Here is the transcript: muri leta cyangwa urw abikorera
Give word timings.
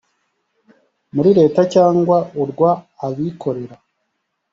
muri 1.13 1.29
leta 1.39 1.61
cyangwa 1.73 2.17
urw 2.41 2.59
abikorera 3.07 3.75